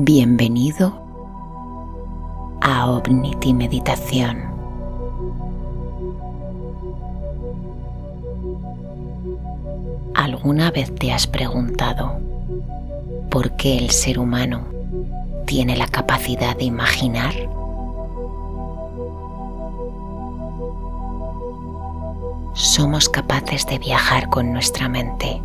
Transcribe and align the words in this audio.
Bienvenido 0.00 0.92
a 2.60 2.88
Omniti 2.88 3.52
Meditación. 3.52 4.44
¿Alguna 10.14 10.70
vez 10.70 10.94
te 10.94 11.12
has 11.12 11.26
preguntado 11.26 12.20
por 13.28 13.56
qué 13.56 13.76
el 13.76 13.90
ser 13.90 14.20
humano 14.20 14.62
tiene 15.46 15.76
la 15.76 15.88
capacidad 15.88 16.56
de 16.56 16.66
imaginar? 16.66 17.34
Somos 22.54 23.08
capaces 23.08 23.66
de 23.66 23.80
viajar 23.80 24.28
con 24.28 24.52
nuestra 24.52 24.88
mente 24.88 25.42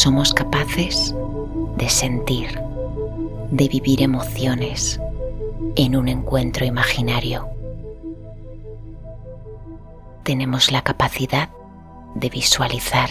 somos 0.00 0.32
capaces 0.32 1.14
de 1.76 1.90
sentir, 1.90 2.58
de 3.50 3.68
vivir 3.68 4.00
emociones 4.00 4.98
en 5.76 5.94
un 5.94 6.08
encuentro 6.08 6.64
imaginario. 6.64 7.46
Tenemos 10.22 10.72
la 10.72 10.80
capacidad 10.80 11.50
de 12.14 12.30
visualizar, 12.30 13.10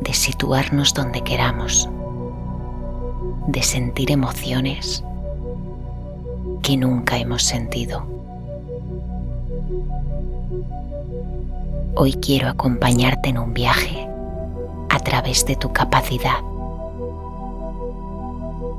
de 0.00 0.14
situarnos 0.14 0.94
donde 0.94 1.20
queramos, 1.20 1.86
de 3.46 3.62
sentir 3.62 4.10
emociones 4.10 5.04
que 6.62 6.78
nunca 6.78 7.18
hemos 7.18 7.42
sentido. 7.42 8.06
Hoy 11.94 12.14
quiero 12.14 12.48
acompañarte 12.48 13.28
en 13.28 13.36
un 13.36 13.52
viaje 13.52 14.09
a 15.00 15.02
través 15.02 15.46
de 15.46 15.56
tu 15.56 15.72
capacidad. 15.72 16.42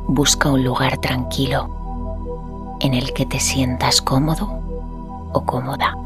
Busca 0.08 0.52
un 0.52 0.64
lugar 0.64 1.00
tranquilo 1.00 2.78
en 2.80 2.94
el 2.94 3.12
que 3.14 3.26
te 3.26 3.40
sientas 3.40 4.04
cómodo 4.04 4.62
o 5.34 5.42
cómoda. 5.42 5.98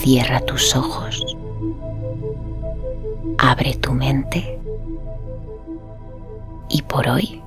Cierra 0.00 0.40
tus 0.40 0.74
ojos. 0.74 1.36
Abre 3.36 3.74
tu 3.74 3.92
mente. 3.92 4.58
Y 6.70 6.80
por 6.80 7.08
hoy 7.08 7.42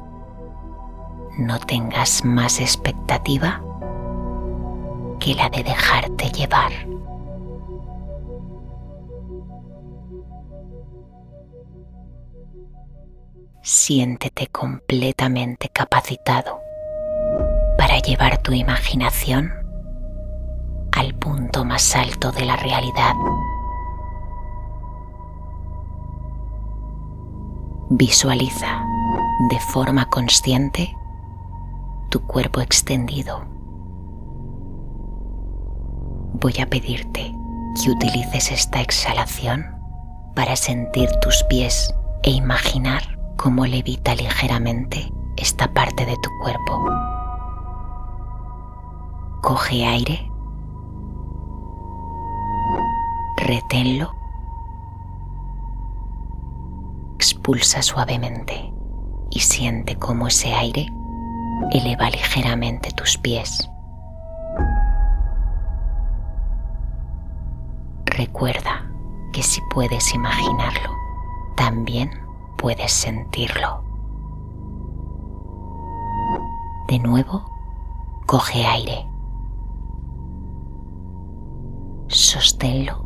no 1.39 1.57
tengas 1.57 2.23
más 2.23 2.59
expectativa 2.59 3.61
que 5.19 5.33
la 5.33 5.49
de 5.49 5.63
dejarte 5.63 6.29
llevar. 6.29 6.71
Siéntete 13.67 14.47
completamente 14.47 15.67
capacitado 15.67 16.61
para 17.77 17.99
llevar 17.99 18.41
tu 18.41 18.53
imaginación 18.53 19.51
al 20.93 21.13
punto 21.15 21.65
más 21.65 21.93
alto 21.93 22.31
de 22.31 22.45
la 22.45 22.55
realidad. 22.55 23.13
Visualiza 27.89 28.85
de 29.49 29.59
forma 29.59 30.05
consciente 30.05 30.95
tu 32.09 32.25
cuerpo 32.25 32.61
extendido. 32.61 33.43
Voy 36.39 36.55
a 36.61 36.67
pedirte 36.67 37.33
que 37.83 37.91
utilices 37.91 38.49
esta 38.49 38.79
exhalación 38.79 39.65
para 40.35 40.55
sentir 40.55 41.09
tus 41.19 41.43
pies 41.49 41.93
e 42.23 42.31
imaginar 42.31 43.16
cómo 43.37 43.65
levita 43.65 44.15
ligeramente 44.15 45.13
esta 45.37 45.71
parte 45.71 46.05
de 46.05 46.15
tu 46.17 46.29
cuerpo. 46.41 46.91
Coge 49.41 49.85
aire, 49.85 50.29
reténlo, 53.37 54.11
expulsa 57.15 57.81
suavemente 57.83 58.73
y 59.29 59.39
siente 59.39 59.95
cómo 59.95 60.27
ese 60.27 60.53
aire 60.53 60.87
eleva 61.71 62.09
ligeramente 62.09 62.91
tus 62.91 63.17
pies. 63.19 63.69
Recuerda 68.05 68.89
que 69.31 69.43
si 69.43 69.61
puedes 69.69 70.13
imaginarlo, 70.15 70.89
también 71.55 72.26
puedes 72.57 72.91
sentirlo. 72.91 73.83
De 76.87 76.99
nuevo, 76.99 77.45
coge 78.25 78.65
aire. 78.65 79.07
Sosténlo. 82.07 83.05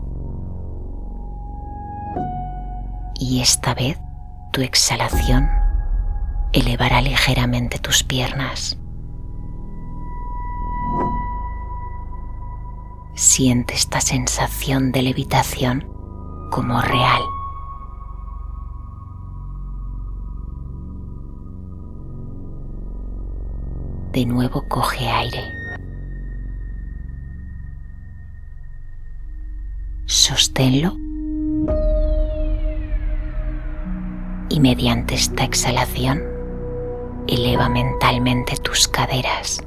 Y 3.15 3.41
esta 3.41 3.73
vez 3.73 3.99
tu 4.51 4.61
exhalación 4.61 5.49
elevará 6.53 7.01
ligeramente 7.01 7.79
tus 7.79 8.03
piernas. 8.03 8.77
Siente 13.15 13.73
esta 13.75 14.01
sensación 14.01 14.91
de 14.91 15.01
levitación 15.03 15.87
como 16.51 16.81
real. 16.81 17.21
De 24.21 24.27
nuevo 24.27 24.61
coge 24.67 25.07
aire. 25.07 25.51
Sosténlo 30.05 30.95
y 34.49 34.59
mediante 34.59 35.15
esta 35.15 35.43
exhalación 35.43 36.21
eleva 37.27 37.67
mentalmente 37.67 38.57
tus 38.57 38.87
caderas. 38.87 39.63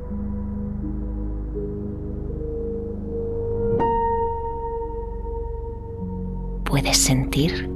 Puedes 6.62 6.96
sentir 6.96 7.68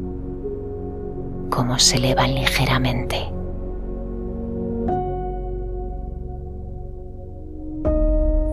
cómo 1.50 1.76
se 1.80 1.96
elevan 1.96 2.36
ligeramente. 2.36 3.37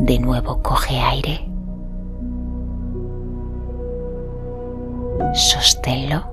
De 0.05 0.19
nuevo 0.19 0.61
coge 0.61 0.99
aire. 0.99 1.49
Sosténlo. 5.33 6.23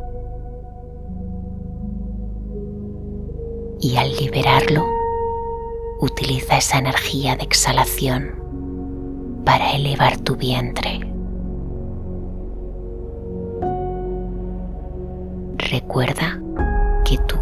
Y 3.80 3.96
al 3.96 4.14
liberarlo, 4.14 4.84
utiliza 6.00 6.58
esa 6.58 6.80
energía 6.80 7.34
de 7.34 7.44
exhalación 7.44 8.34
para 9.46 9.72
elevar 9.72 10.18
tu 10.18 10.36
vientre. 10.36 11.00
Recuerda 15.56 16.38
que 17.06 17.16
tú 17.26 17.38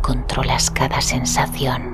controlas 0.00 0.70
cada 0.70 1.00
sensación. 1.00 1.93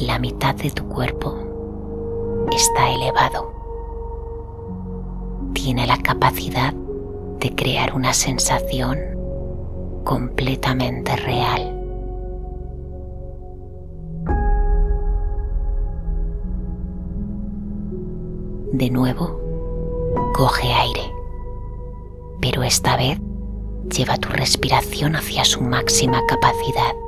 La 0.00 0.18
mitad 0.18 0.54
de 0.54 0.70
tu 0.70 0.88
cuerpo 0.88 1.36
está 2.50 2.90
elevado. 2.90 3.52
Tiene 5.54 5.86
la 5.86 5.98
capacidad 5.98 6.72
de 6.72 7.54
crear 7.54 7.94
una 7.94 8.12
sensación 8.12 8.98
completamente 10.04 11.14
real. 11.16 11.78
De 18.72 18.90
nuevo, 18.90 19.38
coge 20.34 20.72
aire, 20.72 21.12
pero 22.40 22.62
esta 22.62 22.96
vez 22.96 23.20
lleva 23.94 24.16
tu 24.16 24.30
respiración 24.30 25.14
hacia 25.14 25.44
su 25.44 25.60
máxima 25.60 26.20
capacidad. 26.26 27.01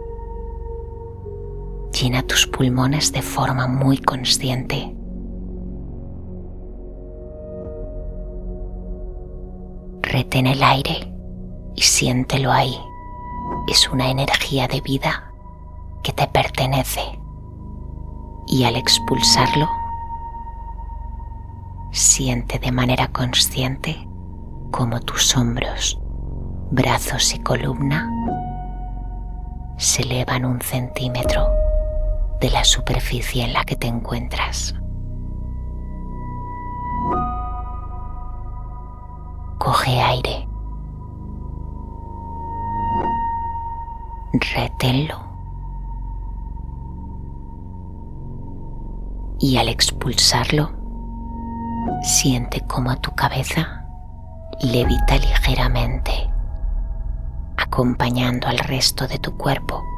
Llena 2.00 2.22
tus 2.24 2.48
pulmones 2.48 3.12
de 3.12 3.22
forma 3.22 3.68
muy 3.68 3.98
consciente. 3.98 4.92
Retén 10.02 10.48
el 10.48 10.60
aire 10.64 11.14
y 11.76 11.82
siéntelo 11.82 12.50
ahí. 12.50 12.76
Es 13.68 13.88
una 13.88 14.10
energía 14.10 14.66
de 14.66 14.80
vida 14.80 15.32
que 16.02 16.12
te 16.12 16.26
pertenece. 16.26 17.00
Y 18.48 18.64
al 18.64 18.74
expulsarlo, 18.74 19.68
siente 21.92 22.58
de 22.58 22.72
manera 22.72 23.06
consciente 23.06 24.08
cómo 24.72 24.98
tus 24.98 25.36
hombros, 25.36 26.00
brazos 26.72 27.32
y 27.36 27.38
columna 27.38 28.10
se 29.76 30.02
elevan 30.02 30.44
un 30.44 30.60
centímetro 30.60 31.63
de 32.44 32.50
la 32.50 32.62
superficie 32.62 33.42
en 33.42 33.54
la 33.54 33.64
que 33.64 33.74
te 33.74 33.86
encuentras. 33.86 34.74
Coge 39.56 39.98
aire. 39.98 40.46
Reténlo. 44.54 45.24
Y 49.40 49.56
al 49.56 49.70
expulsarlo, 49.70 50.70
siente 52.02 52.60
cómo 52.66 52.94
tu 53.00 53.14
cabeza 53.14 53.86
levita 54.60 55.16
ligeramente, 55.16 56.30
acompañando 57.56 58.48
al 58.48 58.58
resto 58.58 59.08
de 59.08 59.18
tu 59.18 59.34
cuerpo. 59.34 59.93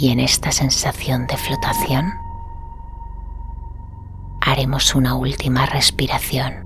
Y 0.00 0.12
en 0.12 0.20
esta 0.20 0.52
sensación 0.52 1.26
de 1.26 1.36
flotación, 1.36 2.12
haremos 4.40 4.94
una 4.94 5.16
última 5.16 5.66
respiración. 5.66 6.64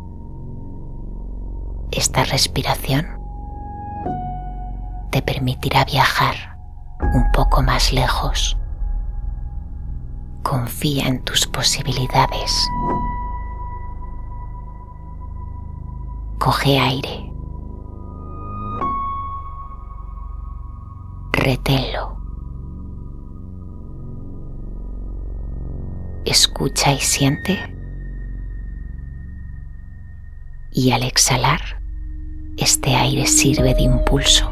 Esta 1.93 2.25
respiración 2.25 3.07
te 5.11 5.23
permitirá 5.23 5.87
viajar 5.87 6.59
un 7.15 7.33
poco 7.33 7.63
más 7.63 7.91
lejos. 7.91 8.59
Confía 10.43 11.09
en 11.09 11.25
tus 11.25 11.47
posibilidades. 11.47 12.69
Coge 16.39 16.79
aire. 16.79 17.33
Reténlo. 21.33 22.22
Escucha 26.25 26.93
y 26.93 27.01
siente. 27.01 27.59
Y 30.71 30.93
al 30.93 31.03
exhalar, 31.03 31.61
este 32.57 32.95
aire 32.95 33.27
sirve 33.27 33.75
de 33.75 33.83
impulso 33.83 34.51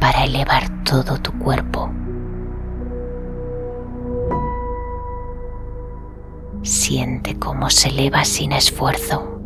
para 0.00 0.24
elevar 0.24 0.84
todo 0.84 1.18
tu 1.18 1.32
cuerpo. 1.38 1.90
Siente 6.62 7.38
cómo 7.38 7.70
se 7.70 7.88
eleva 7.88 8.24
sin 8.26 8.52
esfuerzo. 8.52 9.40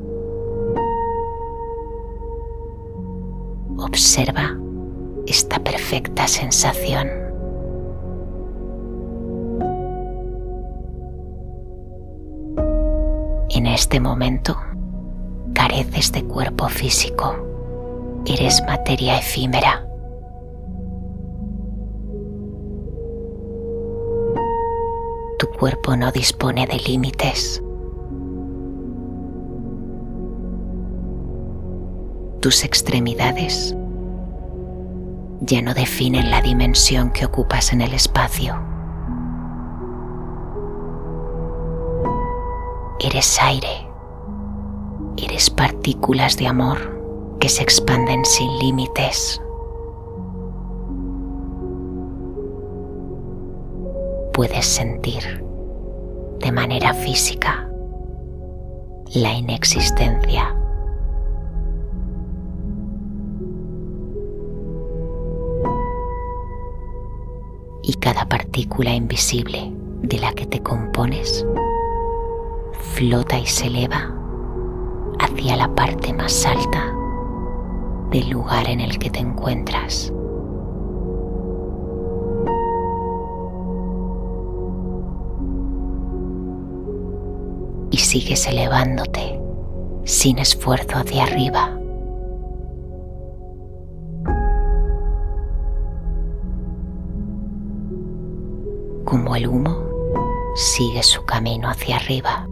Observa 3.79 4.59
esta 5.27 5.61
perfecta 5.61 6.27
sensación. 6.27 7.22
Este 13.73 14.01
momento 14.01 14.57
careces 15.55 16.13
de 16.13 16.25
cuerpo 16.25 16.69
físico. 16.69 17.35
Eres 18.27 18.63
materia 18.67 19.19
efímera. 19.19 19.87
Tu 25.39 25.47
cuerpo 25.59 25.97
no 25.97 26.13
dispone 26.13 26.67
de 26.67 26.79
límites. 26.87 27.63
Tus 32.41 32.65
extremidades 32.65 33.75
ya 35.41 35.63
no 35.63 35.75
definen 35.75 36.31
la 36.31 36.43
dimensión 36.43 37.11
que 37.11 37.25
ocupas 37.25 37.73
en 37.73 37.81
el 37.81 37.95
espacio. 37.95 38.72
Eres 43.05 43.37
aire, 43.43 43.89
eres 45.17 45.51
partículas 45.51 46.37
de 46.37 46.47
amor 46.47 46.79
que 47.41 47.49
se 47.49 47.65
expanden 47.65 48.25
sin 48.25 48.57
límites. 48.61 49.43
Puedes 54.33 54.65
sentir 54.67 55.45
de 56.39 56.53
manera 56.53 56.95
física 56.95 57.69
la 59.15 59.35
inexistencia 59.35 60.57
y 67.83 67.95
cada 67.95 68.29
partícula 68.29 68.95
invisible 68.95 69.73
de 70.03 70.19
la 70.19 70.33
que 70.35 70.47
te 70.47 70.63
compones 70.63 71.45
flota 72.93 73.39
y 73.39 73.47
se 73.47 73.69
eleva 73.69 74.13
hacia 75.19 75.57
la 75.57 75.75
parte 75.75 76.13
más 76.13 76.45
alta 76.45 76.95
del 78.11 78.29
lugar 78.29 78.69
en 78.69 78.81
el 78.81 78.99
que 78.99 79.09
te 79.09 79.19
encuentras. 79.21 80.13
Y 87.91 87.97
sigues 87.97 88.47
elevándote 88.47 89.41
sin 90.05 90.39
esfuerzo 90.39 90.99
hacia 90.99 91.25
arriba 91.25 91.79
como 99.05 99.35
el 99.37 99.47
humo 99.47 99.79
sigue 100.55 101.03
su 101.03 101.25
camino 101.25 101.69
hacia 101.69 101.97
arriba. 101.97 102.47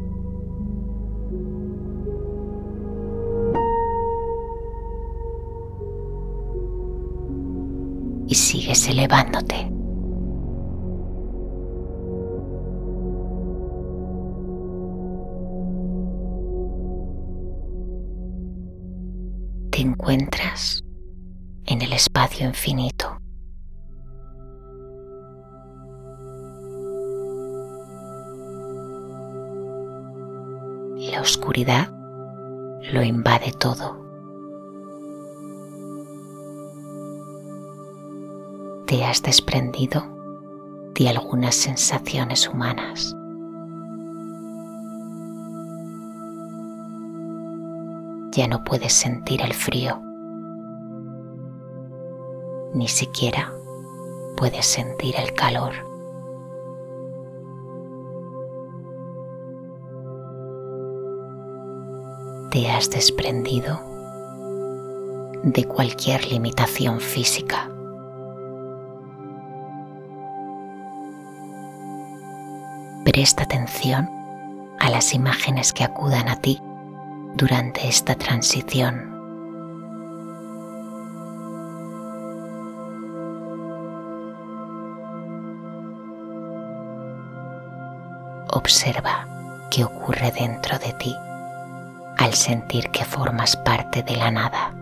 Y 8.30 8.34
sigues 8.36 8.88
elevándote. 8.88 9.56
Te 19.70 19.80
encuentras 19.80 20.82
en 21.66 21.82
el 21.82 21.92
espacio 21.92 22.46
infinito. 22.46 23.20
la 31.10 31.20
oscuridad 31.20 31.88
lo 32.92 33.02
invade 33.02 33.52
todo. 33.58 34.09
Te 38.90 39.04
has 39.04 39.22
desprendido 39.22 40.02
de 40.98 41.08
algunas 41.08 41.54
sensaciones 41.54 42.48
humanas. 42.48 43.14
Ya 48.32 48.48
no 48.48 48.64
puedes 48.64 48.92
sentir 48.92 49.42
el 49.42 49.54
frío, 49.54 50.02
ni 52.74 52.88
siquiera 52.88 53.52
puedes 54.36 54.66
sentir 54.66 55.14
el 55.24 55.34
calor. 55.34 55.70
te 62.50 62.68
has 62.68 62.90
desprendido 62.90 63.78
de 65.44 65.64
cualquier 65.64 66.28
limitación 66.32 66.98
física. 66.98 67.69
Presta 73.12 73.42
atención 73.42 74.08
a 74.78 74.88
las 74.88 75.14
imágenes 75.14 75.72
que 75.72 75.82
acudan 75.82 76.28
a 76.28 76.36
ti 76.36 76.62
durante 77.34 77.88
esta 77.88 78.14
transición. 78.14 79.10
Observa 88.52 89.26
qué 89.72 89.82
ocurre 89.82 90.30
dentro 90.30 90.78
de 90.78 90.92
ti 90.92 91.16
al 92.16 92.34
sentir 92.34 92.90
que 92.90 93.04
formas 93.04 93.56
parte 93.56 94.04
de 94.04 94.14
la 94.14 94.30
nada. 94.30 94.79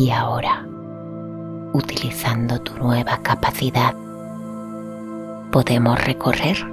Y 0.00 0.10
ahora, 0.12 0.66
utilizando 1.74 2.58
tu 2.62 2.74
nueva 2.78 3.18
capacidad, 3.18 3.94
podemos 5.52 6.02
recorrer 6.02 6.64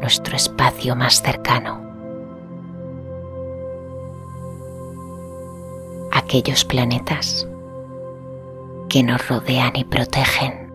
nuestro 0.00 0.36
espacio 0.36 0.94
más 0.94 1.20
cercano. 1.20 1.80
Aquellos 6.12 6.64
planetas 6.64 7.48
que 8.88 9.02
nos 9.02 9.26
rodean 9.26 9.72
y 9.74 9.82
protegen. 9.82 10.72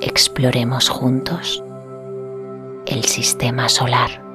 Exploremos 0.00 0.88
juntos 0.88 1.60
el 2.86 3.02
sistema 3.02 3.68
solar. 3.68 4.25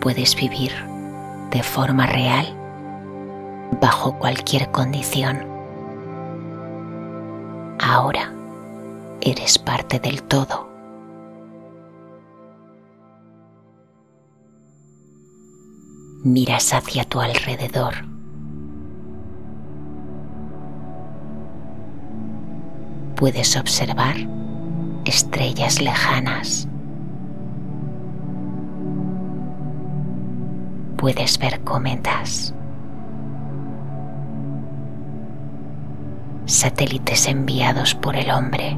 Puedes 0.00 0.34
vivir 0.34 0.72
de 1.50 1.62
forma 1.62 2.06
real 2.06 2.46
bajo 3.80 4.18
cualquier 4.18 4.70
condición. 4.70 5.44
Ahora 7.78 8.32
eres 9.20 9.58
parte 9.58 10.00
del 10.00 10.22
todo. 10.22 10.68
Miras 16.24 16.72
hacia 16.72 17.04
tu 17.04 17.20
alrededor. 17.20 17.94
Puedes 23.16 23.56
observar 23.56 24.16
estrellas 25.04 25.80
lejanas. 25.82 26.68
Puedes 31.00 31.38
ver 31.38 31.60
cometas. 31.64 32.54
satélites 36.44 37.28
enviados 37.28 37.94
por 37.94 38.16
el 38.16 38.30
hombre, 38.30 38.76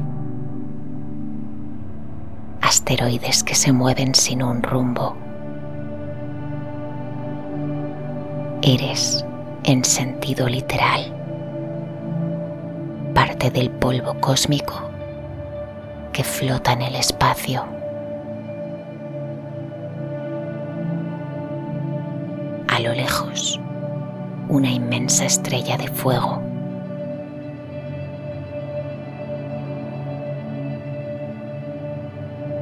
asteroides 2.61 3.43
que 3.43 3.55
se 3.55 3.73
mueven 3.73 4.13
sin 4.13 4.43
un 4.43 4.61
rumbo. 4.61 5.17
Eres, 8.61 9.25
en 9.63 9.83
sentido 9.83 10.47
literal, 10.47 11.11
parte 13.15 13.49
del 13.49 13.71
polvo 13.71 14.13
cósmico 14.21 14.81
que 16.13 16.23
flota 16.23 16.73
en 16.73 16.83
el 16.83 16.95
espacio. 16.95 17.72
A 22.73 22.79
lo 22.79 22.91
lejos, 22.91 23.59
una 24.49 24.67
inmensa 24.67 25.25
estrella 25.25 25.77
de 25.77 25.87
fuego 25.89 26.41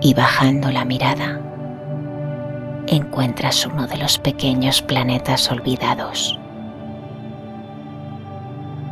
y 0.02 0.14
bajando 0.14 0.70
la 0.70 0.84
mirada 0.84 1.40
encuentras 2.88 3.66
uno 3.66 3.88
de 3.88 3.96
los 3.96 4.18
pequeños 4.18 4.82
planetas 4.82 5.50
olvidados. 5.50 6.38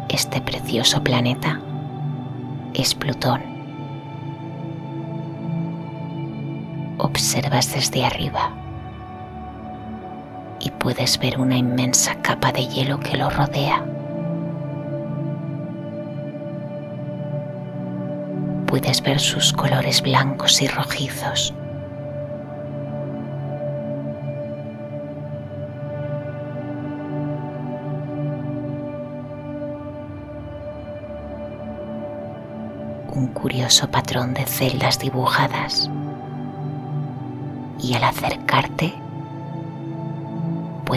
Este 0.08 0.40
precioso 0.40 1.04
planeta 1.04 1.60
es 2.74 2.96
Plutón. 2.96 3.42
Observas 6.98 7.74
desde 7.74 8.06
arriba 8.06 8.59
puedes 10.80 11.20
ver 11.20 11.40
una 11.40 11.58
inmensa 11.58 12.16
capa 12.22 12.52
de 12.52 12.68
hielo 12.68 13.00
que 13.00 13.18
lo 13.18 13.30
rodea. 13.30 13.84
puedes 18.70 19.02
ver 19.02 19.20
sus 19.20 19.52
colores 19.52 20.00
blancos 20.04 20.62
y 20.62 20.68
rojizos. 20.68 21.56
Un 33.12 33.28
curioso 33.34 33.90
patrón 33.90 34.36
de 34.36 34.46
celdas 34.46 35.00
dibujadas. 35.00 35.90
Y 37.80 37.96
al 37.96 38.04
acercarte 38.04 38.94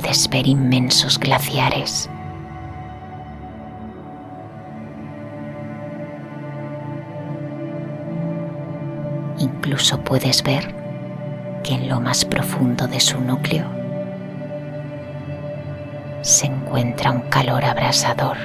puedes 0.03 0.29
ver 0.29 0.49
inmensos 0.49 1.19
glaciares 1.19 2.11
Incluso 9.39 10.01
puedes 10.01 10.43
ver 10.43 10.75
que 11.63 11.75
en 11.75 11.89
lo 11.89 12.01
más 12.01 12.25
profundo 12.25 12.89
de 12.89 12.99
su 12.99 13.21
núcleo 13.21 13.65
se 16.23 16.47
encuentra 16.47 17.11
un 17.11 17.23
calor 17.23 17.65
abrasador. 17.65 18.37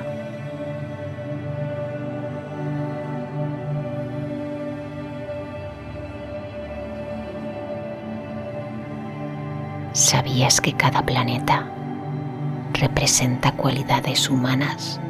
¿Sabías 10.07 10.61
que 10.61 10.71
cada 10.71 11.01
planeta 11.01 11.67
representa 12.71 13.51
cualidades 13.51 14.29
humanas? 14.29 15.01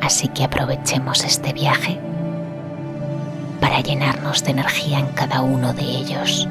Así 0.00 0.28
que 0.28 0.44
aprovechemos 0.44 1.24
este 1.24 1.52
viaje 1.52 1.98
para 3.60 3.80
llenarnos 3.80 4.44
de 4.44 4.52
energía 4.52 5.00
en 5.00 5.08
cada 5.08 5.42
uno 5.42 5.72
de 5.72 5.82
ellos. 5.82 6.48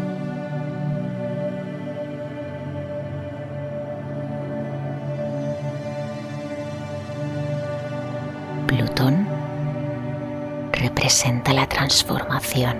La 11.54 11.68
transformación, 11.68 12.78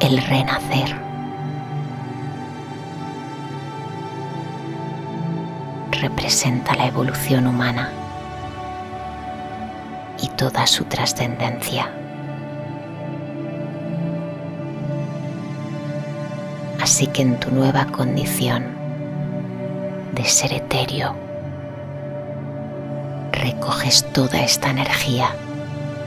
el 0.00 0.18
renacer 0.22 0.96
representa 6.00 6.74
la 6.74 6.86
evolución 6.86 7.46
humana 7.46 7.90
y 10.20 10.28
toda 10.28 10.66
su 10.66 10.84
trascendencia. 10.84 11.90
Así 16.80 17.06
que 17.08 17.22
en 17.22 17.38
tu 17.38 17.50
nueva 17.50 17.86
condición 17.86 18.64
de 20.14 20.24
ser 20.24 20.52
etéreo, 20.52 21.27
toda 24.12 24.42
esta 24.42 24.68
energía 24.68 25.34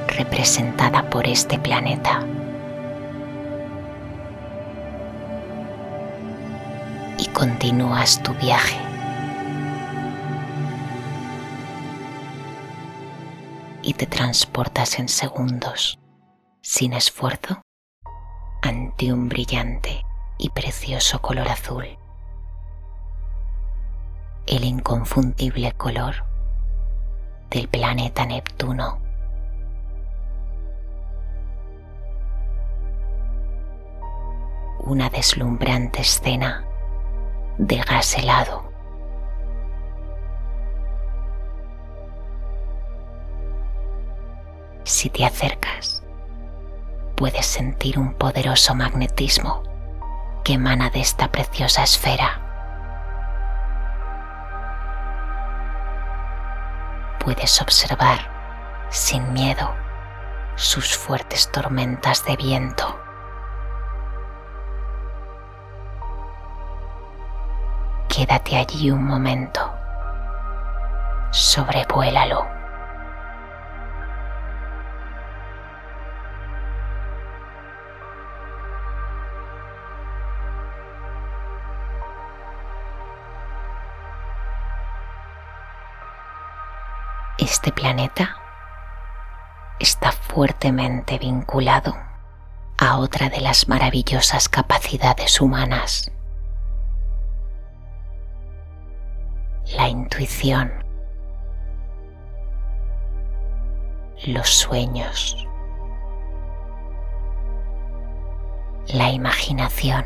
representada 0.08 1.10
por 1.10 1.28
este 1.28 1.58
planeta. 1.58 2.20
Y 7.18 7.26
continúas 7.28 8.22
tu 8.22 8.34
viaje 8.36 8.78
y 13.82 13.94
te 13.94 14.06
transportas 14.06 15.00
en 15.00 15.10
segundos, 15.10 15.98
sin 16.62 16.94
esfuerzo, 16.94 17.62
ante 18.62 19.12
un 19.12 19.28
brillante 19.28 20.06
y 20.38 20.50
precioso 20.50 21.20
color 21.20 21.48
azul. 21.48 21.98
El 24.46 24.66
inconfundible 24.66 25.72
color 25.74 26.31
del 27.52 27.68
planeta 27.68 28.26
Neptuno. 28.26 29.00
Una 34.80 35.10
deslumbrante 35.10 36.02
escena 36.02 36.66
de 37.60 37.78
gas 37.78 38.18
helado 38.18 38.72
Si 44.84 45.10
te 45.10 45.24
acercas, 45.24 46.04
puedes 47.16 47.46
sentir 47.46 47.98
un 47.98 48.14
poderoso 48.14 48.76
magnetismo 48.76 49.64
que 50.44 50.54
emana 50.54 50.90
de 50.90 51.00
esta 51.00 51.32
preciosa 51.32 51.84
esfera. 51.84 52.51
Puedes 57.24 57.62
observar 57.62 58.20
sin 58.90 59.32
miedo 59.34 59.74
sus 60.56 60.98
fuertes 60.98 61.52
tormentas 61.52 62.26
de 62.26 62.36
viento. 62.36 63.00
Quédate 68.10 68.58
allí 68.58 68.92
un 68.92 69.06
momento, 69.06 69.72
sobrevuélalo. 71.32 72.61
Este 87.42 87.72
planeta 87.72 88.38
está 89.80 90.12
fuertemente 90.12 91.18
vinculado 91.18 91.96
a 92.78 93.00
otra 93.00 93.30
de 93.30 93.42
las 93.42 93.68
maravillosas 93.68 94.48
capacidades 94.48 95.42
humanas, 95.42 96.12
la 99.76 99.90
intuición, 99.90 100.72
los 104.28 104.48
sueños, 104.48 105.48
la 108.94 109.10
imaginación, 109.10 110.06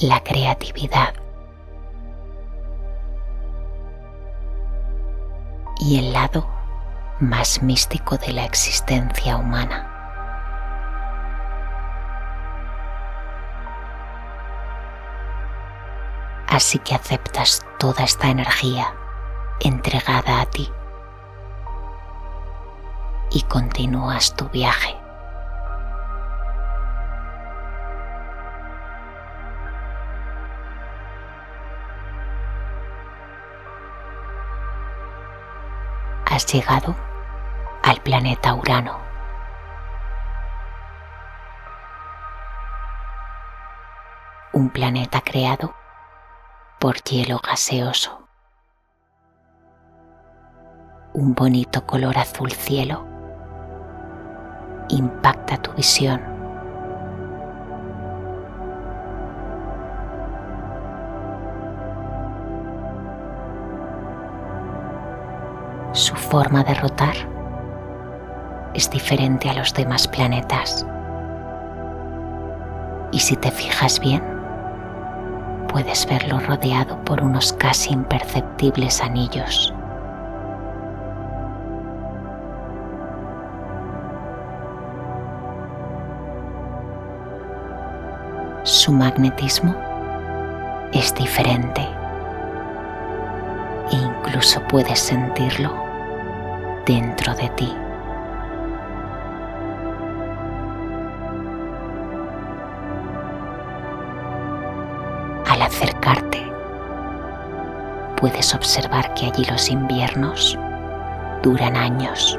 la 0.00 0.20
creatividad. 0.24 1.23
Y 5.84 5.98
el 5.98 6.14
lado 6.14 6.48
más 7.20 7.62
místico 7.62 8.16
de 8.16 8.32
la 8.32 8.44
existencia 8.46 9.36
humana. 9.36 9.90
Así 16.48 16.78
que 16.78 16.94
aceptas 16.94 17.66
toda 17.78 18.04
esta 18.04 18.28
energía 18.28 18.94
entregada 19.60 20.40
a 20.40 20.46
ti 20.46 20.72
y 23.30 23.42
continúas 23.42 24.34
tu 24.34 24.48
viaje. 24.48 25.03
Llegado 36.46 36.94
al 37.82 38.00
planeta 38.02 38.54
Urano. 38.54 38.98
Un 44.52 44.70
planeta 44.70 45.20
creado 45.20 45.74
por 46.78 47.02
hielo 47.02 47.40
gaseoso. 47.40 48.28
Un 51.12 51.34
bonito 51.34 51.86
color 51.86 52.18
azul 52.18 52.52
cielo 52.52 53.06
impacta 54.88 55.56
tu 55.58 55.72
visión 55.72 56.33
forma 66.34 66.64
de 66.64 66.74
rotar 66.74 67.14
es 68.74 68.90
diferente 68.90 69.48
a 69.48 69.54
los 69.54 69.72
demás 69.72 70.08
planetas. 70.08 70.84
Y 73.12 73.20
si 73.20 73.36
te 73.36 73.52
fijas 73.52 74.00
bien, 74.00 74.20
puedes 75.68 76.04
verlo 76.06 76.40
rodeado 76.40 76.98
por 77.04 77.22
unos 77.22 77.52
casi 77.52 77.92
imperceptibles 77.92 79.00
anillos. 79.00 79.72
Su 88.64 88.90
magnetismo 88.90 89.72
es 90.92 91.14
diferente 91.14 91.88
e 93.92 93.94
incluso 93.94 94.60
puedes 94.62 94.98
sentirlo 94.98 95.83
dentro 96.86 97.34
de 97.34 97.48
ti. 97.50 97.72
Al 105.48 105.62
acercarte, 105.62 106.52
puedes 108.16 108.54
observar 108.54 109.14
que 109.14 109.26
allí 109.26 109.44
los 109.44 109.70
inviernos 109.70 110.58
duran 111.42 111.76
años. 111.76 112.38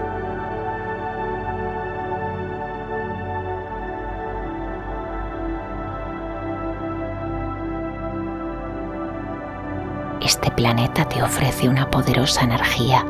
Este 10.21 10.51
planeta 10.51 11.05
te 11.05 11.21
ofrece 11.23 11.69
una 11.69 11.89
poderosa 11.89 12.43
energía 12.43 13.05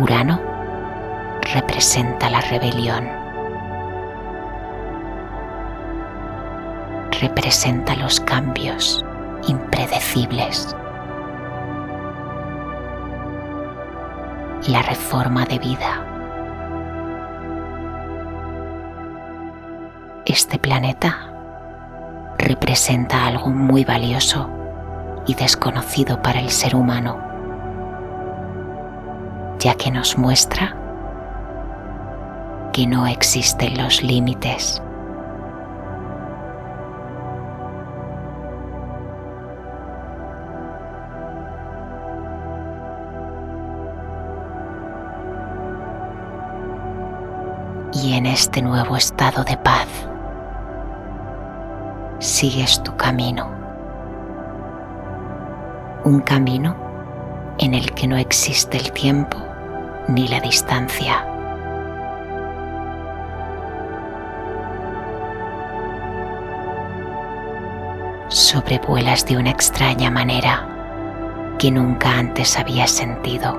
Urano 0.00 0.40
representa 1.52 2.30
la 2.30 2.40
rebelión. 2.40 3.06
Representa 7.20 7.94
los 7.96 8.18
cambios 8.20 9.04
impredecibles. 9.46 10.74
La 14.68 14.80
reforma 14.80 15.44
de 15.44 15.58
vida. 15.58 16.02
Este 20.24 20.58
planeta 20.58 21.30
representa 22.38 23.26
algo 23.26 23.50
muy 23.50 23.84
valioso 23.84 24.48
y 25.26 25.34
desconocido 25.34 26.22
para 26.22 26.40
el 26.40 26.48
ser 26.48 26.74
humano 26.74 27.29
ya 29.60 29.74
que 29.74 29.90
nos 29.90 30.16
muestra 30.16 30.74
que 32.72 32.86
no 32.86 33.06
existen 33.06 33.76
los 33.76 34.02
límites. 34.02 34.82
Y 47.92 48.14
en 48.14 48.24
este 48.24 48.62
nuevo 48.62 48.96
estado 48.96 49.44
de 49.44 49.58
paz, 49.58 49.88
sigues 52.18 52.82
tu 52.82 52.96
camino. 52.96 53.50
Un 56.04 56.20
camino 56.20 56.74
en 57.58 57.74
el 57.74 57.92
que 57.92 58.06
no 58.06 58.16
existe 58.16 58.78
el 58.78 58.90
tiempo 58.92 59.49
ni 60.10 60.26
la 60.26 60.40
distancia. 60.40 61.24
Sobrevuelas 68.28 69.24
de 69.26 69.36
una 69.36 69.50
extraña 69.50 70.10
manera 70.10 70.66
que 71.58 71.70
nunca 71.70 72.10
antes 72.18 72.58
habías 72.58 72.90
sentido. 72.90 73.58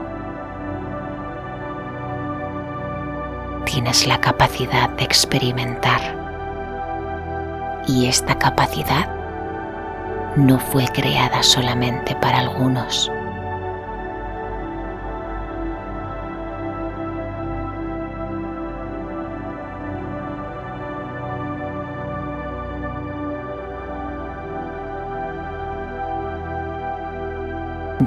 Tienes 3.65 4.05
la 4.05 4.19
capacidad 4.19 4.89
de 4.89 5.05
experimentar 5.05 6.01
y 7.87 8.07
esta 8.07 8.35
capacidad 8.35 9.09
no 10.35 10.59
fue 10.59 10.85
creada 10.87 11.43
solamente 11.43 12.15
para 12.15 12.39
algunos 12.39 13.11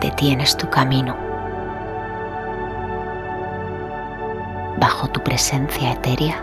detienes 0.05 0.55
tu 0.57 0.69
camino. 0.69 1.17
Bajo 4.79 5.09
tu 5.09 5.23
presencia 5.23 5.93
etérea, 5.93 6.37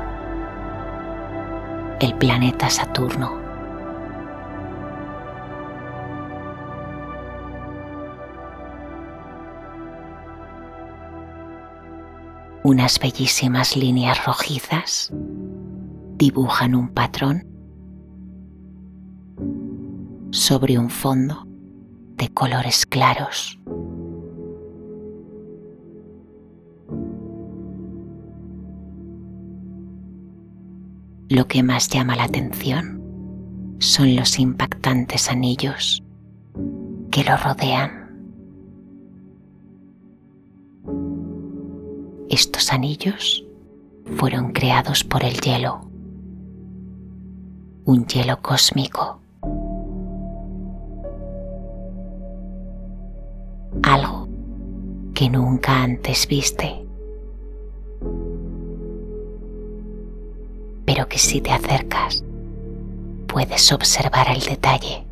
el 2.00 2.16
planeta 2.16 2.72
Saturno. 2.72 3.40
Unas 12.64 13.00
bellísimas 13.00 13.76
líneas 13.76 14.26
rojizas 14.26 15.12
dibujan 16.18 16.74
un 16.74 16.90
patrón 16.90 17.46
sobre 20.32 20.80
un 20.80 20.90
fondo 20.90 21.51
colores 22.42 22.88
claros. 22.88 23.60
Lo 31.30 31.48
que 31.48 31.62
más 31.62 31.88
llama 31.88 32.16
la 32.16 32.24
atención 32.24 33.00
son 33.78 34.16
los 34.16 34.40
impactantes 34.40 35.30
anillos 35.30 36.02
que 37.12 37.24
lo 37.24 37.38
rodean. 37.38 38.10
Estos 42.28 42.74
anillos 42.74 43.46
fueron 44.16 44.52
creados 44.52 45.04
por 45.04 45.24
el 45.24 45.40
hielo, 45.42 45.82
un 47.86 48.08
hielo 48.08 48.42
cósmico, 48.42 49.22
que 55.22 55.30
nunca 55.30 55.84
antes 55.84 56.28
viste. 56.28 56.84
pero 60.84 61.08
que 61.08 61.20
si 61.20 61.40
te 61.40 61.52
acercas 61.52 62.24
puedes 63.28 63.72
observar 63.72 64.28
el 64.36 64.42
detalle. 64.42 65.06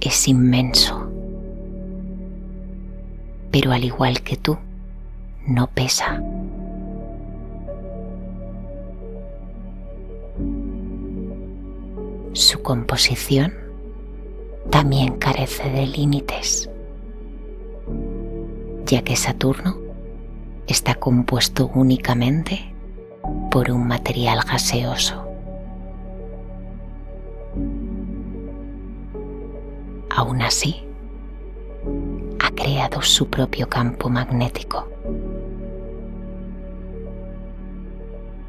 Es 0.00 0.28
inmenso, 0.28 1.10
pero 3.50 3.72
al 3.72 3.82
igual 3.82 4.22
que 4.22 4.36
tú, 4.36 4.56
no 5.48 5.66
pesa. 5.66 6.22
Composición 12.62 13.54
también 14.70 15.16
carece 15.16 15.70
de 15.70 15.86
límites, 15.86 16.68
ya 18.86 19.02
que 19.02 19.16
Saturno 19.16 19.76
está 20.66 20.94
compuesto 20.94 21.70
únicamente 21.74 22.74
por 23.50 23.70
un 23.70 23.88
material 23.88 24.40
gaseoso. 24.44 25.26
Aún 30.10 30.42
así, 30.42 30.84
ha 32.38 32.50
creado 32.50 33.00
su 33.00 33.28
propio 33.28 33.68
campo 33.68 34.08
magnético, 34.08 34.86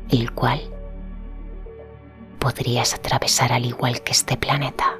el 0.09 0.31
cual 0.33 0.61
podrías 2.41 2.95
atravesar 2.95 3.53
al 3.53 3.65
igual 3.65 4.01
que 4.01 4.11
este 4.11 4.35
planeta. 4.35 4.97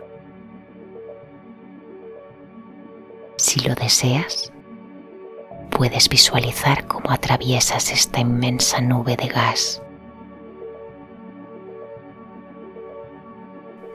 Si 3.35 3.59
lo 3.61 3.73
deseas, 3.73 4.53
puedes 5.71 6.07
visualizar 6.07 6.85
cómo 6.85 7.09
atraviesas 7.09 7.91
esta 7.91 8.19
inmensa 8.19 8.79
nube 8.79 9.17
de 9.17 9.27
gas. 9.27 9.81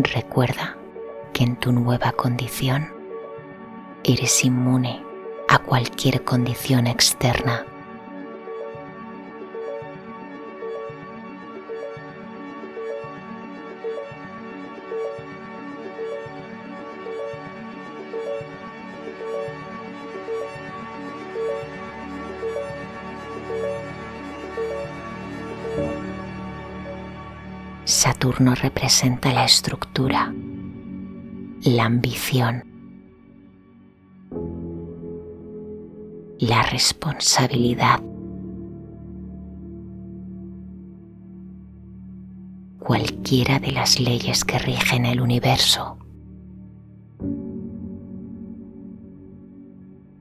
Recuerda 0.01 0.77
que 1.33 1.45
en 1.45 1.55
tu 1.55 1.71
nueva 1.71 2.11
condición 2.13 2.93
eres 4.03 4.45
inmune 4.45 5.05
a 5.49 5.61
cualquier 5.61 6.25
condición 6.25 6.89
externa 6.89 7.65
Saturno 28.37 28.55
representa 28.55 29.33
la 29.33 29.47
estructura, 29.47 30.31
la 31.63 31.85
ambición, 31.87 32.65
la 36.41 36.63
responsabilidad, 36.65 38.03
cualquiera 42.79 43.59
de 43.59 43.73
las 43.73 43.99
leyes 44.01 44.45
que 44.45 44.59
rigen 44.59 45.07
el 45.07 45.23
universo. 45.23 45.97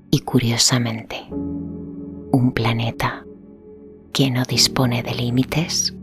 Y 0.10 0.20
curiosamente, 0.20 1.18
un 1.32 2.54
planeta 2.54 3.26
que 4.14 4.32
no 4.32 4.46
dispone 4.46 5.04
de 5.04 5.16
límites 5.16 5.94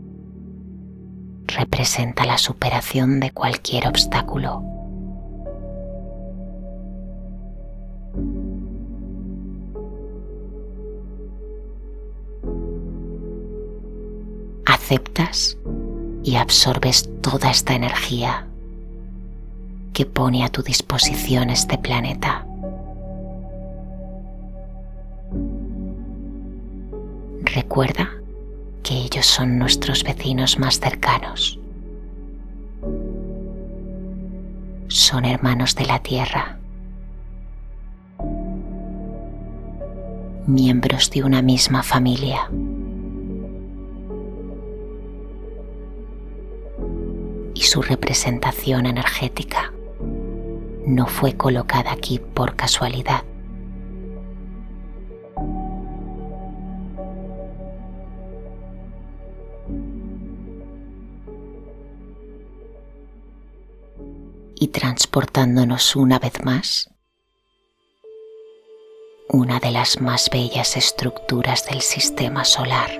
representa 1.55 2.25
la 2.25 2.37
superación 2.37 3.19
de 3.19 3.31
cualquier 3.31 3.87
obstáculo. 3.87 4.63
Aceptas 14.65 15.57
y 16.23 16.35
absorbes 16.35 17.09
toda 17.21 17.51
esta 17.51 17.73
energía 17.73 18.47
que 19.93 20.05
pone 20.05 20.43
a 20.43 20.49
tu 20.49 20.63
disposición 20.63 21.49
este 21.49 21.77
planeta. 21.77 22.45
Recuerda 27.43 28.22
que 28.83 28.95
ellos 28.95 29.25
son 29.25 29.57
nuestros 29.57 30.03
vecinos 30.03 30.59
más 30.59 30.79
cercanos. 30.79 31.59
Son 34.89 35.25
hermanos 35.25 35.73
de 35.75 35.85
la 35.85 35.99
tierra, 35.99 36.59
miembros 40.45 41.09
de 41.09 41.23
una 41.23 41.41
misma 41.41 41.81
familia. 41.81 42.49
Y 47.55 47.61
su 47.61 47.81
representación 47.81 48.85
energética 48.85 49.71
no 50.85 51.07
fue 51.07 51.33
colocada 51.37 51.93
aquí 51.93 52.19
por 52.19 52.55
casualidad. 52.55 53.23
Transportándonos 64.83 65.95
una 65.95 66.19
vez 66.19 66.43
más 66.43 66.89
una 69.29 69.61
de 69.61 69.71
las 69.71 70.01
más 70.01 70.29
bellas 70.29 70.75
estructuras 70.75 71.65
del 71.67 71.79
sistema 71.79 72.43
solar, 72.43 72.91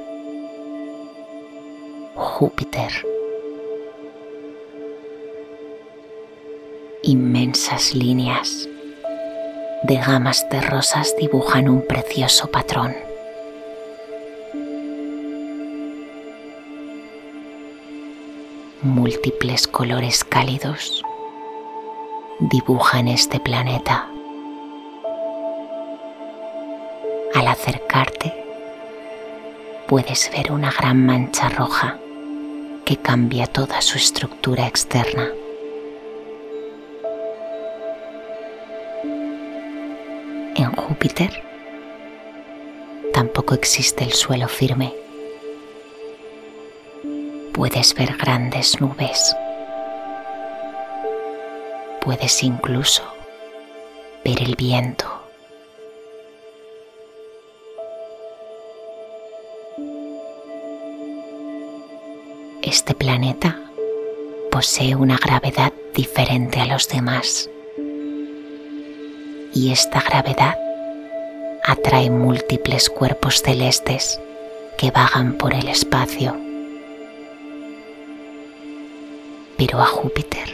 Júpiter. 2.15 2.89
Inmensas 7.01 7.93
líneas 7.93 8.69
de 9.83 9.97
gamas 9.97 10.47
de 10.49 10.61
rosas 10.61 11.13
dibujan 11.19 11.67
un 11.67 11.85
precioso 11.85 12.49
patrón. 12.49 12.95
Múltiples 18.81 19.67
colores 19.67 20.23
cálidos 20.23 21.03
dibujan 22.39 23.07
este 23.07 23.39
planeta. 23.39 24.07
Al 27.33 27.47
acercarte, 27.47 28.33
puedes 29.87 30.31
ver 30.31 30.51
una 30.51 30.71
gran 30.71 31.05
mancha 31.05 31.49
roja 31.49 31.97
que 32.85 32.97
cambia 32.97 33.47
toda 33.47 33.81
su 33.81 33.97
estructura 33.97 34.67
externa. 34.67 35.29
En 40.55 40.71
Júpiter 40.75 41.43
tampoco 43.13 43.55
existe 43.55 44.03
el 44.03 44.13
suelo 44.13 44.47
firme. 44.47 44.93
Puedes 47.53 47.93
ver 47.93 48.17
grandes 48.17 48.81
nubes 48.81 49.35
Puedes 52.03 52.43
incluso 52.43 53.01
ver 54.25 54.41
el 54.41 54.57
viento. 54.57 55.05
Este 62.61 62.93
planeta 62.93 63.57
posee 64.51 64.95
una 64.95 65.17
gravedad 65.17 65.71
diferente 65.95 66.59
a 66.59 66.65
los 66.65 66.89
demás 66.89 67.49
y 69.53 69.71
esta 69.71 70.01
gravedad 70.01 70.57
atrae 71.63 72.09
múltiples 72.09 72.89
cuerpos 72.89 73.41
celestes 73.41 74.19
que 74.77 74.91
vagan 74.91 75.37
por 75.37 75.53
el 75.53 75.69
espacio. 75.69 76.35
Pero 79.55 79.79
a 79.79 79.85
Júpiter 79.85 80.52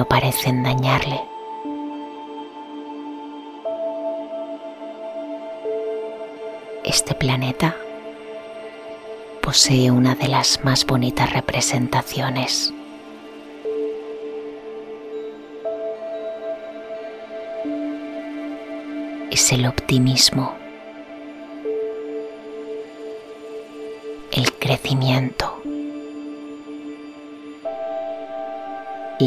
no 0.00 0.08
parecen 0.08 0.62
dañarle. 0.62 1.20
Este 6.84 7.14
planeta 7.14 7.76
posee 9.42 9.90
una 9.90 10.14
de 10.14 10.28
las 10.28 10.64
más 10.64 10.86
bonitas 10.86 11.30
representaciones. 11.34 12.72
Es 19.30 19.52
el 19.52 19.66
optimismo, 19.66 20.54
el 24.32 24.50
crecimiento, 24.54 25.49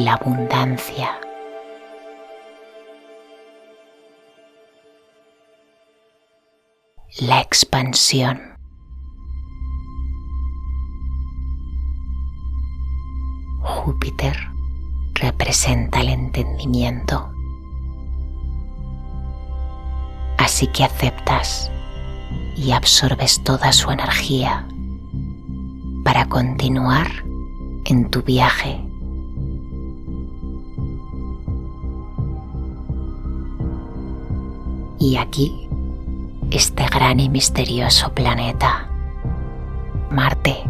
la 0.03 0.15
abundancia. 0.15 1.17
La 7.21 7.39
expansión. 7.39 8.41
Júpiter 13.61 14.35
representa 15.13 16.01
el 16.01 16.09
entendimiento. 16.09 17.29
Así 20.37 20.67
que 20.67 20.83
aceptas 20.83 21.71
y 22.57 22.71
absorbes 22.71 23.41
toda 23.43 23.71
su 23.71 23.89
energía 23.89 24.67
para 26.03 26.27
continuar 26.27 27.07
en 27.85 28.09
tu 28.09 28.21
viaje. 28.21 28.92
Y 35.03 35.17
aquí, 35.17 35.67
este 36.49 36.85
gran 36.85 37.19
y 37.19 37.27
misterioso 37.27 38.13
planeta, 38.13 38.89
Marte. 40.09 40.63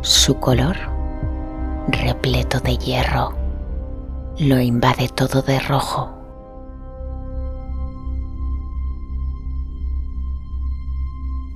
Su 0.00 0.40
color, 0.40 0.76
repleto 1.86 2.58
de 2.58 2.78
hierro, 2.78 3.32
lo 4.40 4.60
invade 4.60 5.06
todo 5.08 5.40
de 5.40 5.60
rojo. 5.60 6.10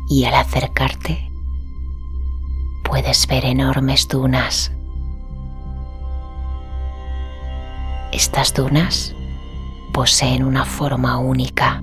Y 0.08 0.24
al 0.24 0.34
acercarte, 0.34 1.32
puedes 2.84 3.26
ver 3.26 3.44
enormes 3.44 4.06
dunas. 4.06 4.70
Estas 8.12 8.52
dunas 8.52 9.14
poseen 9.92 10.42
una 10.44 10.64
forma 10.64 11.18
única. 11.18 11.82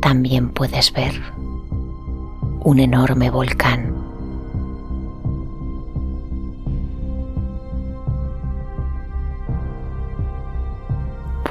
También 0.00 0.50
puedes 0.50 0.92
ver 0.92 1.20
un 2.64 2.78
enorme 2.78 3.30
volcán. 3.30 3.94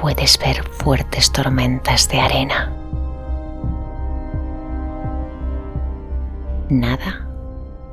Puedes 0.00 0.38
ver 0.38 0.62
fuertes 0.64 1.30
tormentas 1.30 2.08
de 2.08 2.20
arena. 2.20 2.72
Nada 6.68 7.28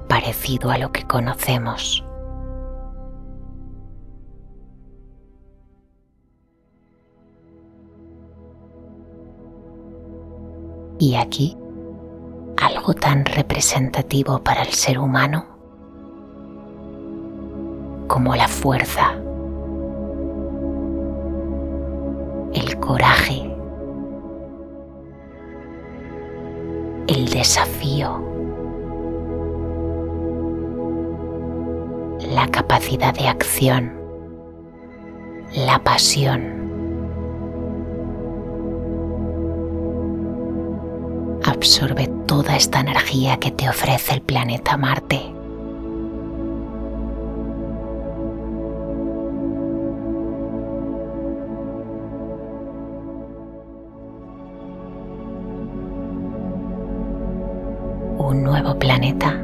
parecido 0.08 0.72
a 0.72 0.78
lo 0.78 0.92
que 0.92 1.04
conocemos. 1.04 2.04
Y 11.00 11.16
aquí 11.16 11.58
algo 12.62 12.94
tan 12.94 13.24
representativo 13.26 14.40
para 14.44 14.64
el 14.64 14.74
ser 14.74 15.00
humano 15.00 15.46
como 18.08 18.36
la 18.36 18.50
fuerza, 18.50 19.14
el 22.54 22.80
coraje, 22.80 23.56
el 27.08 27.30
desafío, 27.30 28.22
la 32.34 32.48
capacidad 32.48 33.14
de 33.14 33.28
acción, 33.30 33.94
la 35.54 35.80
pasión. 35.80 36.59
Absorbe 41.60 42.08
toda 42.26 42.56
esta 42.56 42.80
energía 42.80 43.36
que 43.36 43.52
te 43.52 43.68
ofrece 43.68 44.14
el 44.14 44.22
planeta 44.22 44.78
Marte. 44.78 45.18
Un 58.20 58.42
nuevo 58.42 58.80
planeta 58.80 59.38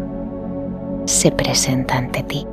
se 1.03 1.33
presenta 1.33 1.97
ante 1.97 2.23
ti. 2.23 2.47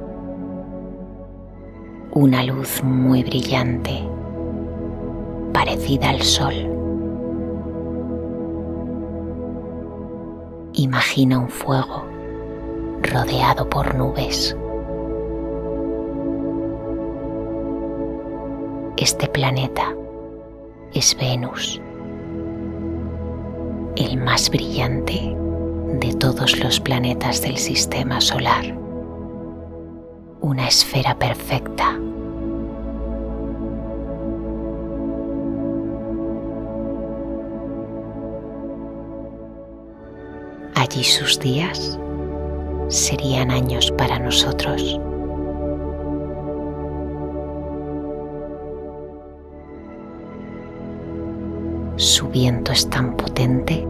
Una 2.11 2.43
luz 2.43 2.83
muy 2.83 3.23
brillante, 3.23 4.03
parecida 5.53 6.11
al 6.11 6.23
Sol. 6.23 6.72
Imagina 10.75 11.39
un 11.39 11.51
fuego 11.51 12.07
rodeado 13.03 13.69
por 13.69 13.95
nubes. 13.95 14.57
Este 18.97 19.29
planeta 19.29 19.95
es 20.95 21.15
Venus, 21.19 21.79
el 23.97 24.17
más 24.17 24.49
brillante 24.49 25.37
de 26.01 26.15
todos 26.15 26.59
los 26.59 26.81
planetas 26.81 27.43
del 27.43 27.59
sistema 27.59 28.23
solar. 28.23 28.75
Una 30.41 30.69
esfera 30.69 31.19
perfecta 31.19 31.99
Allí 40.93 41.05
sus 41.05 41.41
días 41.41 41.99
serían 42.89 43.51
años 43.51 43.91
para 43.93 44.19
nosotros. 44.19 45.01
Su 51.97 52.29
viento 52.29 52.73
es 52.73 52.91
tan 52.91 53.17
potente 53.17 53.89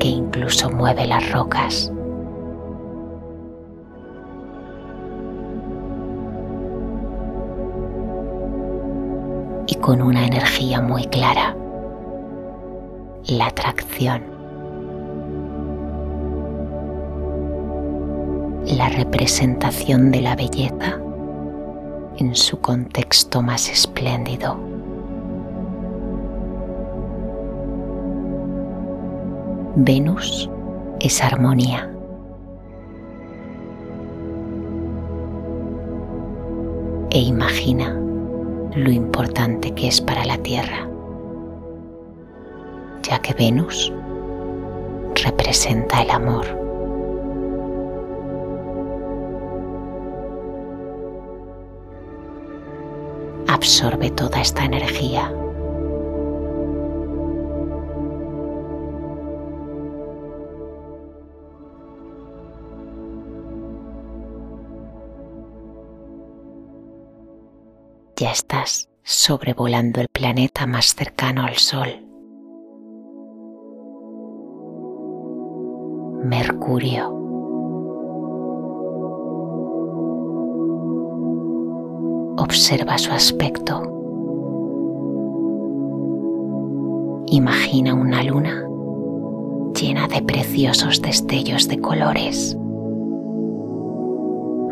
que 0.00 0.08
incluso 0.08 0.68
mueve 0.68 1.06
las 1.06 1.30
rocas. 1.30 1.92
Y 9.68 9.76
con 9.76 10.02
una 10.02 10.26
energía 10.26 10.80
muy 10.80 11.04
clara, 11.04 11.56
la 13.28 13.46
atracción 13.46 14.31
la 18.66 18.88
representación 18.88 20.10
de 20.10 20.20
la 20.20 20.36
belleza 20.36 20.98
en 22.18 22.34
su 22.34 22.60
contexto 22.60 23.42
más 23.42 23.68
espléndido. 23.68 24.56
Venus 29.74 30.48
es 31.00 31.22
armonía. 31.22 31.90
E 37.10 37.18
imagina 37.18 37.98
lo 38.74 38.90
importante 38.90 39.72
que 39.72 39.88
es 39.88 40.00
para 40.00 40.24
la 40.24 40.38
Tierra, 40.38 40.88
ya 43.02 43.18
que 43.20 43.34
Venus 43.34 43.92
representa 45.24 46.02
el 46.02 46.10
amor. 46.10 46.61
Absorbe 53.72 54.10
toda 54.10 54.38
esta 54.42 54.66
energía. 54.66 55.32
Ya 68.16 68.30
estás 68.30 68.90
sobrevolando 69.02 70.02
el 70.02 70.08
planeta 70.08 70.66
más 70.66 70.94
cercano 70.94 71.46
al 71.46 71.56
Sol. 71.56 71.88
Mercurio. 76.22 77.21
Observa 82.52 82.98
su 82.98 83.10
aspecto. 83.10 83.80
Imagina 87.28 87.94
una 87.94 88.22
luna 88.22 88.68
llena 89.74 90.06
de 90.06 90.20
preciosos 90.20 91.00
destellos 91.00 91.66
de 91.66 91.80
colores, 91.80 92.54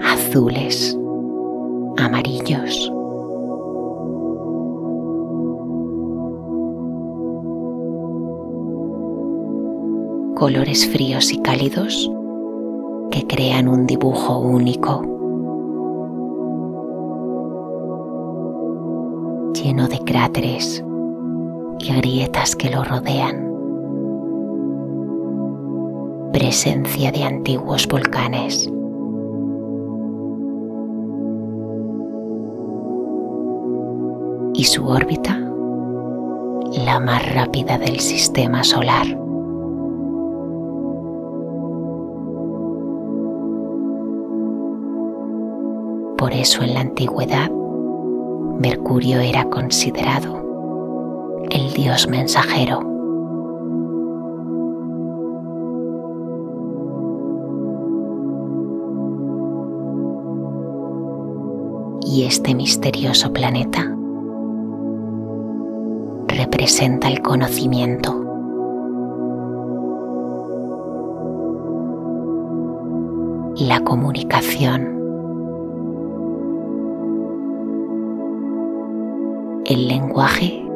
azules, 0.03 0.95
amarillos, 1.97 2.93
colores 10.37 10.87
fríos 10.87 11.33
y 11.33 11.39
cálidos 11.41 12.13
que 13.11 13.27
crean 13.27 13.69
un 13.69 13.87
dibujo 13.87 14.39
único. 14.39 15.10
Lleno 19.63 19.89
de 19.89 19.99
cráteres 19.99 20.83
y 21.81 21.93
grietas 21.95 22.57
que 22.57 22.71
lo 22.71 22.83
rodean. 22.83 23.51
Presencia 26.33 27.13
de 27.13 27.25
antiguos 27.25 27.87
volcanes. 27.87 28.71
Y 34.55 34.65
su 34.65 34.87
órbita, 34.87 35.39
la 36.85 37.01
más 37.01 37.35
rápida 37.35 37.79
del 37.79 38.01
sistema 38.01 38.65
solar. 38.65 39.07
Por 46.17 46.33
eso 46.33 46.63
en 46.63 46.75
la 46.75 46.81
antigüedad 46.81 47.51
Mercurio 48.61 49.21
era 49.21 49.45
considerado 49.45 51.47
el 51.51 51.73
dios 51.73 52.07
mensajero. 52.09 52.81
Y 62.03 62.25
este 62.25 62.55
misterioso 62.55 63.33
planeta 63.33 63.97
representa 66.29 67.09
el 67.09 67.23
conocimiento. 67.23 68.13
La 73.57 73.81
comunicación 73.81 75.00
el 79.71 79.87
lenguaje 79.87 80.67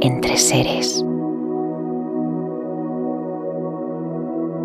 entre 0.00 0.38
seres. 0.38 1.04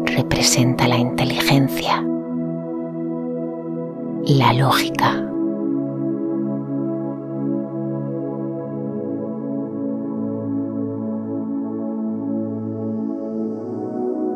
Representa 0.06 0.88
la 0.88 0.96
inteligencia, 0.96 2.02
la 4.24 4.54
lógica. 4.54 5.26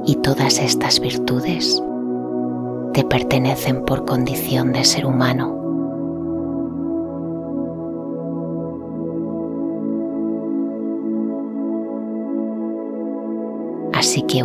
Y 0.06 0.16
todas 0.16 0.60
estas 0.60 1.00
virtudes 1.00 1.82
te 2.92 3.06
pertenecen 3.06 3.86
por 3.86 4.04
condición 4.04 4.74
de 4.74 4.84
ser 4.84 5.06
humano. 5.06 5.63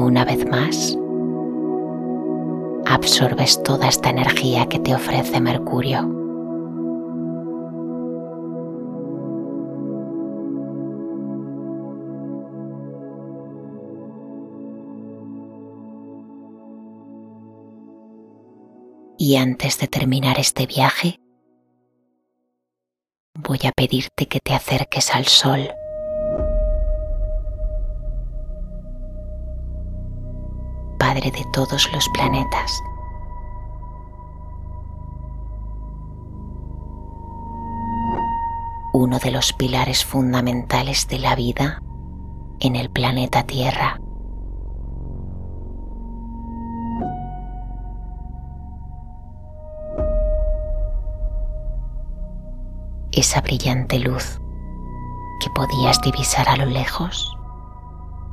Una 0.04 0.24
vez 0.24 0.46
más, 0.46 0.96
absorbes 2.86 3.62
toda 3.62 3.88
esta 3.88 4.10
energía 4.10 4.66
que 4.66 4.78
te 4.78 4.94
ofrece 4.94 5.40
Mercurio. 5.40 6.14
Y 19.20 19.36
antes 19.36 19.78
de 19.78 19.88
terminar 19.88 20.38
este 20.38 20.66
viaje, 20.66 21.20
voy 23.34 23.58
a 23.66 23.72
pedirte 23.72 24.26
que 24.26 24.38
te 24.40 24.54
acerques 24.54 25.14
al 25.14 25.26
sol. 25.26 25.68
De 31.30 31.44
todos 31.52 31.92
los 31.92 32.08
planetas. 32.14 32.82
Uno 38.94 39.18
de 39.18 39.30
los 39.30 39.52
pilares 39.52 40.06
fundamentales 40.06 41.06
de 41.06 41.18
la 41.18 41.36
vida 41.36 41.82
en 42.60 42.76
el 42.76 42.88
planeta 42.88 43.42
Tierra. 43.42 44.00
Esa 53.12 53.42
brillante 53.42 53.98
luz 53.98 54.40
que 55.40 55.50
podías 55.50 56.00
divisar 56.00 56.48
a 56.48 56.56
lo 56.56 56.64
lejos 56.64 57.37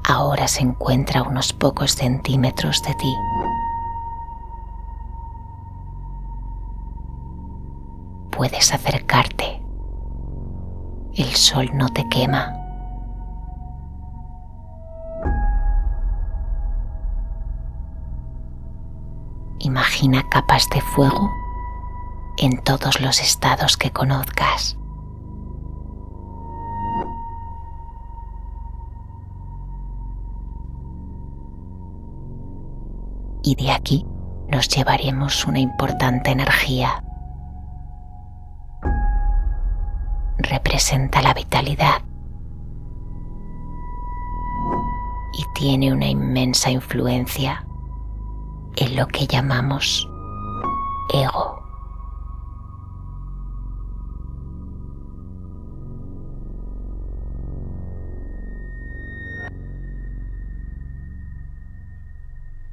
ahora 0.07 0.47
se 0.47 0.61
encuentra 0.61 1.21
a 1.21 1.23
unos 1.23 1.53
pocos 1.53 1.91
centímetros 1.91 2.81
de 2.83 2.93
ti. 2.95 3.15
Puedes 8.31 8.73
acercarte. 8.73 9.61
El 11.13 11.33
sol 11.35 11.71
no 11.73 11.89
te 11.89 12.07
quema. 12.09 12.53
Imagina 19.59 20.27
capas 20.29 20.69
de 20.69 20.81
fuego 20.81 21.31
en 22.37 22.61
todos 22.63 22.99
los 22.99 23.21
estados 23.21 23.77
que 23.77 23.91
conozcas. 23.91 24.77
Y 33.45 33.55
de 33.55 33.71
aquí 33.71 34.05
nos 34.49 34.67
llevaremos 34.67 35.45
una 35.45 35.59
importante 35.59 36.31
energía. 36.31 37.03
Representa 40.39 41.21
la 41.21 41.33
vitalidad 41.33 42.01
y 45.33 45.43
tiene 45.53 45.93
una 45.93 46.07
inmensa 46.07 46.71
influencia 46.71 47.65
en 48.77 48.95
lo 48.95 49.07
que 49.07 49.27
llamamos 49.27 50.09
ego. 51.13 51.44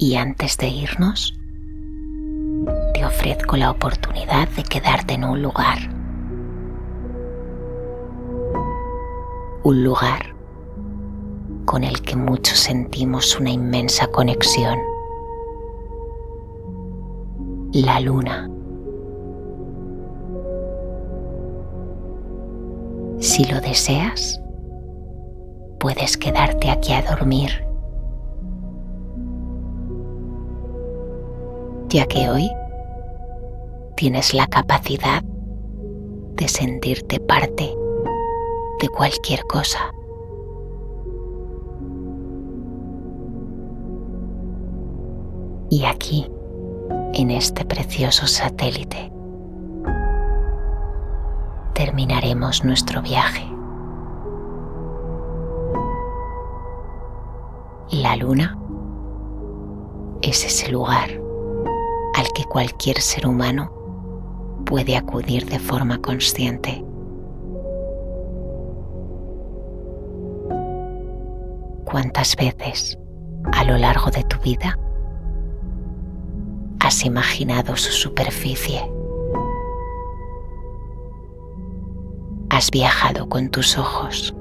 Y 0.03 0.17
antes 0.17 0.57
de 0.59 0.67
irnos, 0.67 1.39
te 2.93 3.05
ofrezco 3.05 3.57
la 3.57 3.71
oportunidad 3.71 4.49
de 4.49 4.65
quedarte 4.65 5.15
en 5.15 5.23
un 5.23 5.41
lugar. 5.41 5.79
Un 9.63 9.85
lugar 9.85 10.35
con 11.67 11.85
el 11.85 12.03
que 12.03 12.17
muchos 12.17 12.59
sentimos 12.59 13.39
una 13.39 13.51
inmensa 13.51 14.09
conexión. 14.09 14.77
La 17.73 18.01
luna. 18.01 18.51
Si 23.21 23.45
lo 23.45 23.61
deseas, 23.61 24.43
puedes 25.79 26.17
quedarte 26.17 26.73
aquí 26.73 26.93
a 26.93 27.03
dormir, 27.03 27.72
ya 31.93 32.07
que 32.07 32.31
hoy 32.31 32.51
tienes 33.97 34.33
la 34.33 34.47
capacidad 34.47 35.23
de 35.23 36.49
sentirte 36.49 37.21
parte 37.21 37.77
de 38.81 38.89
cualquier 38.89 39.45
cosa. 39.45 39.79
Y 45.69 45.85
aquí, 45.85 46.31
en 47.13 47.31
este 47.31 47.65
precioso 47.67 48.27
satélite, 48.27 49.13
terminaremos 51.75 52.65
nuestro 52.65 53.03
viaje. 53.03 53.45
La 57.91 58.17
luna 58.17 58.59
es 60.23 60.45
ese 60.47 60.71
lugar 60.71 61.22
que 62.35 62.45
cualquier 62.45 63.01
ser 63.01 63.27
humano 63.27 63.73
puede 64.65 64.97
acudir 64.97 65.47
de 65.47 65.59
forma 65.59 66.01
consciente. 66.01 66.85
¿Cuántas 71.85 72.35
veces 72.37 72.99
a 73.53 73.65
lo 73.65 73.77
largo 73.77 74.11
de 74.11 74.25
tu 74.25 74.39
vida 74.41 74.79
has 76.81 77.05
imaginado 77.05 77.77
su 77.77 77.93
superficie? 77.93 78.91
Has 82.49 82.71
viajado 82.71 83.29
con 83.29 83.51
tus 83.51 83.77
ojos. 83.77 84.35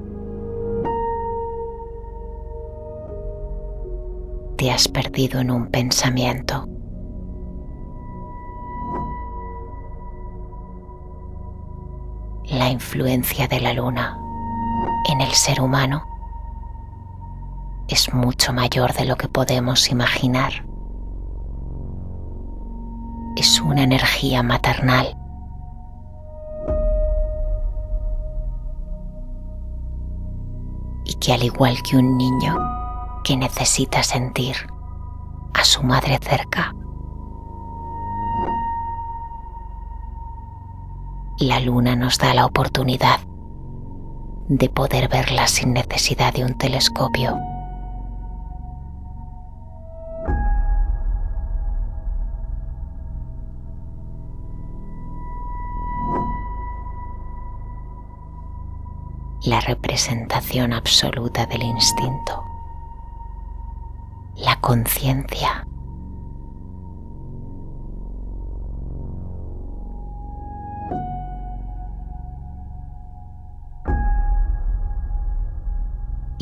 Te 4.58 4.72
has 4.72 4.88
perdido 4.88 5.40
en 5.40 5.52
un 5.52 5.68
pensamiento. 5.68 6.71
Influencia 12.82 13.48
de 13.48 13.60
la 13.60 13.74
luna 13.74 14.18
en 15.08 15.22
el 15.22 15.32
ser 15.34 15.62
humano 15.62 16.04
es 17.88 18.12
mucho 18.12 18.54
mayor 18.54 18.92
de 18.94 19.06
lo 19.06 19.16
que 19.18 19.28
podemos 19.28 19.92
imaginar. 19.92 20.66
Es 23.36 23.62
una 23.62 23.84
energía 23.84 24.42
maternal. 24.42 25.16
Y 31.06 31.14
que 31.20 31.34
al 31.34 31.44
igual 31.44 31.76
que 31.84 31.98
un 31.98 32.18
niño 32.18 32.58
que 33.24 33.38
necesita 33.38 34.02
sentir 34.02 34.56
a 35.54 35.64
su 35.64 35.84
madre 35.84 36.18
cerca, 36.20 36.74
la 41.42 41.60
luna 41.60 41.96
nos 41.96 42.20
da 42.20 42.36
la 42.36 42.46
oportunidad 42.46 43.20
de 44.48 44.70
poder 44.70 45.10
verla 45.10 45.48
sin 45.48 45.74
necesidad 45.74 46.34
de 46.34 46.46
un 46.46 46.58
telescopio. 46.58 47.38
la 59.44 59.60
representación 59.60 60.72
absoluta 60.72 61.48
del 61.48 61.64
instinto, 61.64 62.44
la 64.36 64.62
conciencia. 64.62 65.66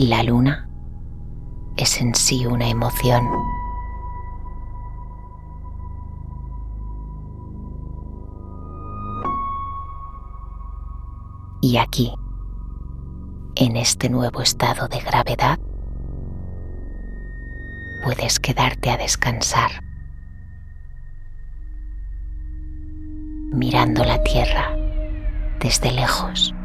La 0.02 0.24
luna 0.24 0.70
es 1.76 2.00
en 2.00 2.16
sí 2.16 2.46
una 2.46 2.70
emoción. 2.70 3.28
Y 11.60 11.76
aquí 11.76 12.14
en 13.58 13.76
este 13.76 14.10
nuevo 14.10 14.42
estado 14.42 14.88
de 14.88 15.02
gravedad, 15.02 15.60
puedes 18.06 18.40
quedarte 18.40 18.92
a 18.92 18.98
descansar, 18.98 19.84
mirando 23.52 24.06
la 24.06 24.24
tierra 24.24 24.78
desde 25.60 25.92
lejos. 25.92 26.56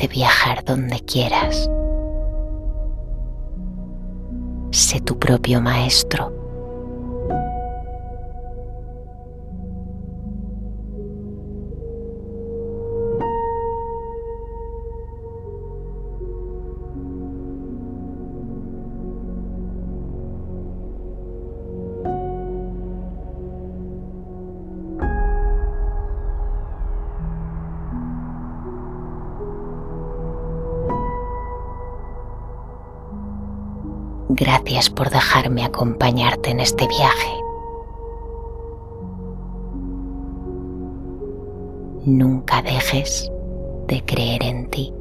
Permítete 0.00 0.08
viajar 0.08 0.64
donde 0.64 1.00
quieras. 1.00 1.68
Sé 4.70 5.00
tu 5.00 5.18
propio 5.18 5.60
maestro. 5.60 6.39
Gracias 34.40 34.88
por 34.88 35.10
dejarme 35.10 35.64
acompañarte 35.64 36.50
en 36.50 36.60
este 36.60 36.88
viaje. 36.88 37.30
Nunca 42.06 42.62
dejes 42.62 43.30
de 43.86 44.02
creer 44.02 44.42
en 44.42 44.70
ti. 44.70 44.94